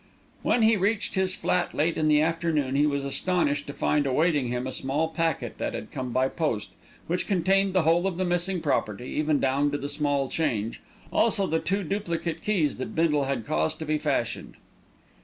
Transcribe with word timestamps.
When 0.41 0.63
he 0.63 0.77
reached 0.77 1.13
his 1.13 1.35
flat 1.35 1.75
late 1.75 1.95
in 1.95 2.07
the 2.07 2.21
afternoon, 2.23 2.73
he 2.75 2.87
was 2.87 3.05
astonished 3.05 3.67
to 3.67 3.73
find 3.73 4.07
awaiting 4.07 4.47
him 4.47 4.65
a 4.65 4.71
small 4.71 5.07
packet 5.09 5.59
that 5.59 5.75
had 5.75 5.91
come 5.91 6.11
by 6.11 6.27
post, 6.27 6.71
which 7.05 7.27
contained 7.27 7.73
the 7.75 7.83
whole 7.83 8.07
of 8.07 8.17
the 8.17 8.25
missing 8.25 8.61
property, 8.61 9.09
even 9.09 9.39
down 9.39 9.69
to 9.69 9.77
the 9.77 9.87
small 9.87 10.27
change, 10.27 10.81
also 11.13 11.45
the 11.45 11.59
two 11.59 11.83
duplicate 11.83 12.41
keys 12.41 12.77
that 12.77 12.95
Bindle 12.95 13.25
had 13.25 13.45
caused 13.45 13.77
to 13.77 13.85
be 13.85 13.99
fashioned. 13.99 14.55